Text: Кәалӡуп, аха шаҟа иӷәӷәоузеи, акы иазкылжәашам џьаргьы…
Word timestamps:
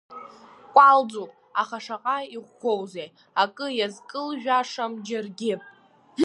Кәалӡуп, 0.75 1.31
аха 1.61 1.77
шаҟа 1.85 2.17
иӷәӷәоузеи, 2.35 3.09
акы 3.41 3.67
иазкылжәашам 3.77 4.93
џьаргьы… 5.05 5.53